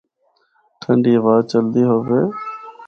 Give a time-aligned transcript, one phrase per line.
[0.81, 2.21] ٹھنڈی ہوا چلدی ہُوِّے۔